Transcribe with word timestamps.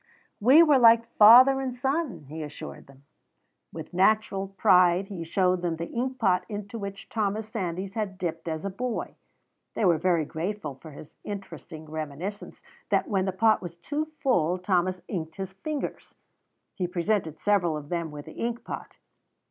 "We 0.39 0.63
were 0.63 0.79
like 0.79 1.05
father 1.19 1.61
and 1.61 1.75
son," 1.75 2.25
he 2.27 2.41
assured 2.41 2.87
them. 2.87 3.03
With 3.71 3.93
natural 3.93 4.47
pride 4.47 5.09
he 5.09 5.23
showed 5.23 5.61
them 5.61 5.75
the 5.75 5.91
ink 5.91 6.17
pot 6.17 6.43
into 6.49 6.79
which 6.79 7.07
Thomas 7.07 7.47
Sandys 7.47 7.93
had 7.93 8.17
dipped 8.17 8.47
as 8.47 8.65
a 8.65 8.71
boy. 8.71 9.13
They 9.75 9.85
were 9.85 9.99
very 9.99 10.25
grateful 10.25 10.73
for 10.73 10.89
his 10.89 11.13
interesting 11.23 11.85
reminiscence 11.87 12.63
that 12.89 13.09
when 13.09 13.25
the 13.25 13.31
pot 13.31 13.61
was 13.61 13.75
too 13.75 14.05
full 14.17 14.57
Thomas 14.57 15.03
inked 15.07 15.35
his 15.35 15.53
fingers. 15.53 16.15
He 16.73 16.87
presented 16.87 17.39
several 17.39 17.77
of 17.77 17.89
them 17.89 18.09
with 18.09 18.25
the 18.25 18.31
ink 18.33 18.63
pot. 18.63 18.97